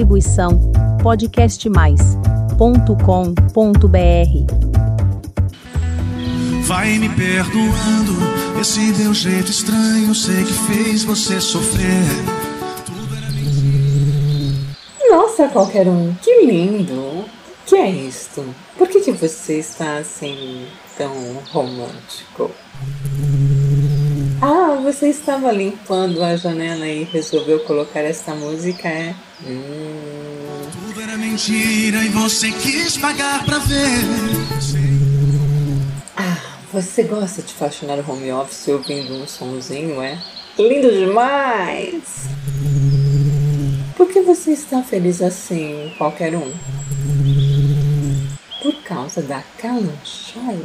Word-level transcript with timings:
Distribuição 0.00 0.58
podcastmais.com.br. 1.02 2.56
Vai 6.62 6.98
me 6.98 7.10
perdoando 7.10 8.12
esse 8.58 8.80
meu 8.80 9.12
jeito 9.12 9.50
estranho, 9.50 10.14
sei 10.14 10.42
que 10.42 10.54
fez 10.54 11.04
você 11.04 11.38
sofrer. 11.38 11.84
Nossa, 15.10 15.48
qualquer 15.48 15.86
um, 15.86 16.14
que 16.14 16.46
lindo! 16.46 17.26
Que 17.66 17.76
é 17.76 17.90
isto? 17.90 18.42
Por 18.78 18.88
que, 18.88 19.02
que 19.02 19.12
você 19.12 19.58
está 19.58 19.98
assim 19.98 20.64
tão 20.96 21.12
romântico? 21.52 22.50
Você 24.90 25.06
estava 25.06 25.52
limpando 25.52 26.20
a 26.20 26.34
janela 26.34 26.84
e 26.84 27.04
resolveu 27.04 27.60
colocar 27.60 28.00
essa 28.00 28.34
música, 28.34 28.88
é? 28.88 29.14
Hum. 29.46 30.66
Tudo 30.72 31.00
era 31.00 31.16
mentira 31.16 32.04
e 32.04 32.08
você 32.08 32.50
quis 32.50 32.96
pagar 32.96 33.44
pra 33.44 33.58
ver. 33.58 34.00
Ah, 36.16 36.36
você 36.72 37.04
gosta 37.04 37.40
de 37.40 37.54
faxinar 37.54 38.00
o 38.00 38.10
home 38.10 38.32
office 38.32 38.66
ouvindo 38.66 39.14
um 39.14 39.28
sonzinho, 39.28 40.02
é? 40.02 40.18
Lindo 40.58 40.90
demais! 40.90 42.28
Por 43.96 44.08
que 44.08 44.22
você 44.22 44.50
está 44.50 44.82
feliz 44.82 45.22
assim, 45.22 45.94
qualquer 45.98 46.34
um? 46.34 46.52
Por 48.60 48.74
causa 48.82 49.22
da 49.22 49.40
Kalanchoy? 49.56 50.60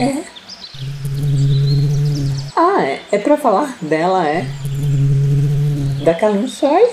É? 0.00 0.33
Pra 3.24 3.38
falar 3.38 3.78
dela, 3.80 4.28
é? 4.28 4.46
Da 6.04 6.12
Kalanchoy? 6.12 6.90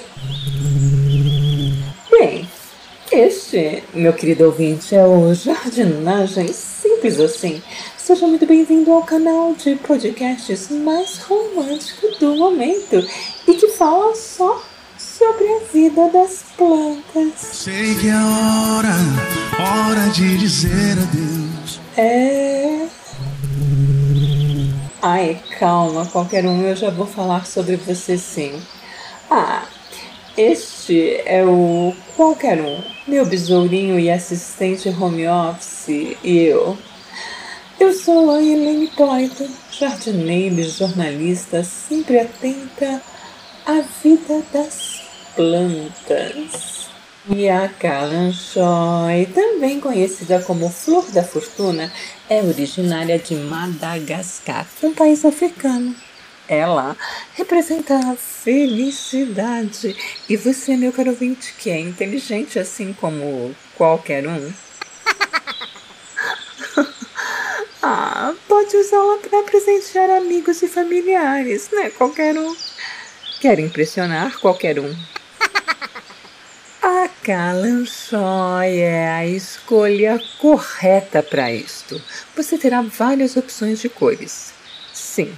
Bem, 2.09 2.47
este, 3.11 3.83
meu 3.93 4.13
querido 4.13 4.45
ouvinte, 4.45 4.95
é 4.95 5.05
o 5.05 5.33
Jardinagem 5.33 6.47
Simples 6.53 7.19
Assim. 7.19 7.61
Seja 7.97 8.25
muito 8.27 8.45
bem-vindo 8.45 8.93
ao 8.93 9.03
canal 9.03 9.53
de 9.55 9.75
podcasts 9.75 10.69
mais 10.69 11.17
romântico 11.17 12.07
do 12.17 12.37
momento 12.37 13.05
e 13.45 13.53
que 13.55 13.67
fala 13.67 14.15
só 14.15 14.63
sobre 14.97 15.43
a 15.43 15.59
vida 15.73 16.07
das 16.11 16.45
plantas. 16.55 17.33
Sei 17.41 17.93
que 17.95 18.07
é 18.07 18.15
hora, 18.15 18.95
hora 19.59 20.09
de 20.11 20.37
dizer 20.37 20.93
adeus. 20.93 21.81
É. 21.97 23.00
Ai, 25.03 25.41
calma, 25.57 26.05
qualquer 26.05 26.45
um, 26.45 26.61
eu 26.61 26.75
já 26.75 26.91
vou 26.91 27.07
falar 27.07 27.47
sobre 27.47 27.75
você 27.75 28.19
sim. 28.19 28.61
Ah, 29.31 29.65
este 30.37 31.19
é 31.25 31.43
o 31.43 31.91
qualquer 32.15 32.61
um, 32.61 32.83
meu 33.07 33.25
besourinho 33.25 33.99
e 33.99 34.11
assistente 34.11 34.89
home 34.89 35.27
office 35.27 35.87
e 36.23 36.37
eu. 36.37 36.77
Eu 37.79 37.93
sou 37.93 38.29
a 38.29 38.43
Helene 38.43 38.89
Toito, 38.89 39.49
jardineira 39.71 40.61
e 40.61 40.69
jornalista, 40.69 41.63
sempre 41.63 42.19
atenta 42.19 43.01
à 43.65 43.81
vida 44.03 44.43
das 44.53 45.01
plantas. 45.35 46.80
E 47.29 47.47
a 47.47 47.69
Kalanchoy, 47.69 49.27
também 49.31 49.79
conhecida 49.79 50.41
como 50.41 50.71
Flor 50.71 51.05
da 51.11 51.23
Fortuna, 51.23 51.93
é 52.27 52.41
originária 52.41 53.19
de 53.19 53.35
Madagascar, 53.35 54.65
um 54.81 54.91
país 54.91 55.23
africano. 55.23 55.95
Ela 56.47 56.97
representa 57.35 57.95
a 57.95 58.15
felicidade. 58.15 59.95
E 60.27 60.35
você, 60.35 60.75
meu 60.75 60.91
caro 60.91 61.11
ouvinte, 61.11 61.53
que 61.59 61.69
é 61.69 61.79
inteligente 61.79 62.57
assim 62.57 62.91
como 62.91 63.55
qualquer 63.75 64.27
um, 64.27 64.41
ah, 67.83 68.33
pode 68.47 68.75
usá-la 68.75 69.17
para 69.17 69.43
presentear 69.43 70.09
amigos 70.09 70.63
e 70.63 70.67
familiares, 70.67 71.69
né? 71.71 71.91
Qualquer 71.91 72.35
um. 72.35 72.55
Quer 73.39 73.59
impressionar 73.59 74.39
qualquer 74.39 74.79
um. 74.79 75.20
A 77.21 77.23
Kalanchoy 77.23 78.79
é 78.79 79.07
a 79.07 79.27
escolha 79.27 80.19
correta 80.39 81.21
para 81.21 81.51
isto. 81.51 82.01
Você 82.35 82.57
terá 82.57 82.81
várias 82.81 83.37
opções 83.37 83.79
de 83.79 83.89
cores. 83.89 84.51
Sim, 84.91 85.31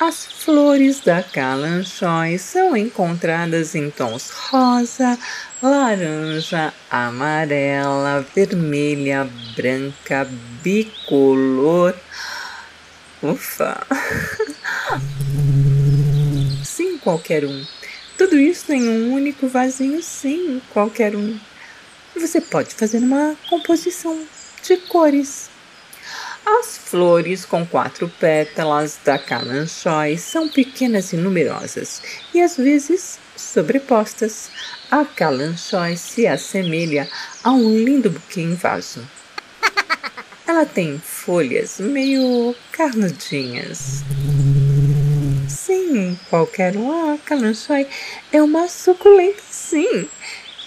as 0.00 0.24
flores 0.24 1.00
da 1.00 1.22
Kalanchoy 1.22 2.38
são 2.38 2.74
encontradas 2.74 3.74
em 3.74 3.90
tons 3.90 4.30
rosa, 4.30 5.18
laranja, 5.62 6.72
amarela, 6.90 8.24
vermelha, 8.34 9.28
branca, 9.54 10.26
bicolor. 10.62 11.94
Ufa! 13.22 13.86
Sim, 16.64 16.96
qualquer 16.96 17.44
um. 17.44 17.66
Isso 18.38 18.72
em 18.72 18.88
um 18.88 19.12
único 19.12 19.48
vasinho, 19.48 20.00
sim, 20.00 20.62
qualquer 20.70 21.16
um. 21.16 21.36
Você 22.14 22.40
pode 22.40 22.72
fazer 22.72 22.98
uma 22.98 23.36
composição 23.48 24.16
de 24.62 24.76
cores. 24.76 25.50
As 26.46 26.78
flores 26.78 27.44
com 27.44 27.66
quatro 27.66 28.08
pétalas 28.08 28.96
da 29.04 29.18
calanchói 29.18 30.16
são 30.16 30.48
pequenas 30.48 31.12
e 31.12 31.16
numerosas 31.16 32.00
e 32.32 32.40
às 32.40 32.56
vezes 32.56 33.18
sobrepostas. 33.36 34.50
A 34.88 35.04
calanchói 35.04 35.96
se 35.96 36.26
assemelha 36.26 37.08
a 37.42 37.50
um 37.50 37.76
lindo 37.76 38.08
buquê 38.08 38.40
em 38.40 38.54
vaso. 38.54 39.06
Ela 40.46 40.64
tem 40.64 40.98
folhas 40.98 41.80
meio 41.80 42.54
carnudinhas. 42.70 44.04
Sim, 45.68 46.18
qualquer 46.30 46.78
um. 46.78 47.18
Calanchói 47.18 47.86
é 48.32 48.42
uma 48.42 48.68
suculenta, 48.68 49.42
sim. 49.50 50.08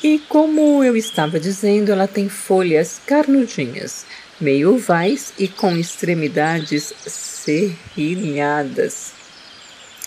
E 0.03 0.19
como 0.29 0.83
eu 0.83 0.95
estava 0.95 1.39
dizendo, 1.39 1.91
ela 1.91 2.07
tem 2.07 2.29
folhas 2.29 3.01
carnudinhas, 3.07 4.05
meio 4.39 4.75
ovais 4.75 5.33
e 5.39 5.47
com 5.47 5.75
extremidades 5.75 6.93
serrilhadas. 7.07 9.11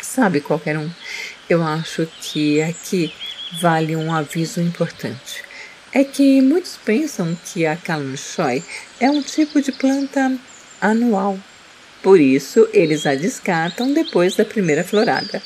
Sabe, 0.00 0.40
qualquer 0.40 0.78
um, 0.78 0.88
eu 1.50 1.64
acho 1.64 2.06
que 2.20 2.62
aqui 2.62 3.12
vale 3.60 3.96
um 3.96 4.14
aviso 4.14 4.60
importante. 4.60 5.42
É 5.92 6.04
que 6.04 6.40
muitos 6.40 6.76
pensam 6.76 7.36
que 7.46 7.66
a 7.66 7.74
calanchói 7.74 8.62
é 9.00 9.10
um 9.10 9.22
tipo 9.22 9.60
de 9.60 9.72
planta 9.72 10.38
anual 10.80 11.36
por 12.04 12.20
isso, 12.20 12.68
eles 12.74 13.06
a 13.06 13.14
descartam 13.14 13.90
depois 13.94 14.36
da 14.36 14.44
primeira 14.44 14.84
florada. 14.84 15.42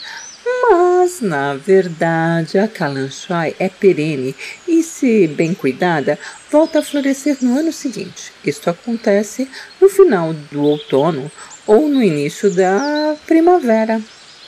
Mas, 0.68 1.20
na 1.20 1.54
verdade, 1.54 2.58
a 2.58 2.66
calanchoy 2.66 3.54
é 3.60 3.68
perene 3.68 4.34
e, 4.66 4.82
se 4.82 5.28
bem 5.28 5.54
cuidada, 5.54 6.18
volta 6.50 6.80
a 6.80 6.82
florescer 6.82 7.38
no 7.40 7.56
ano 7.56 7.72
seguinte. 7.72 8.32
Isto 8.44 8.70
acontece 8.70 9.48
no 9.80 9.88
final 9.88 10.34
do 10.50 10.64
outono 10.64 11.30
ou 11.64 11.88
no 11.88 12.02
início 12.02 12.50
da 12.50 13.14
primavera. 13.24 14.02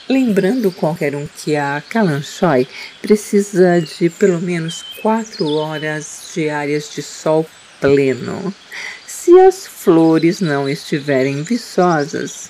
Lembrando 0.09 0.69
qualquer 0.69 1.15
um 1.15 1.25
que 1.37 1.55
a 1.55 1.81
calanchoy 1.87 2.67
precisa 3.01 3.79
de 3.79 4.09
pelo 4.09 4.41
menos 4.41 4.83
quatro 5.01 5.49
horas 5.53 6.31
diárias 6.35 6.91
de 6.93 7.01
sol 7.01 7.47
pleno. 7.79 8.53
Se 9.23 9.39
as 9.39 9.67
flores 9.67 10.41
não 10.41 10.67
estiverem 10.67 11.43
viçosas, 11.43 12.49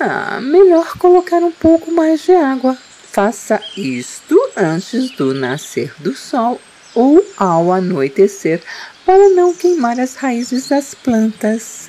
ah, 0.00 0.40
melhor 0.40 0.98
colocar 0.98 1.38
um 1.38 1.52
pouco 1.52 1.92
mais 1.92 2.24
de 2.24 2.32
água. 2.32 2.76
Faça 3.12 3.62
isto 3.76 4.36
antes 4.56 5.12
do 5.12 5.32
nascer 5.32 5.94
do 6.00 6.12
sol 6.12 6.60
ou 6.92 7.24
ao 7.36 7.70
anoitecer 7.70 8.60
para 9.06 9.28
não 9.28 9.54
queimar 9.54 10.00
as 10.00 10.16
raízes 10.16 10.70
das 10.70 10.92
plantas. 10.92 11.88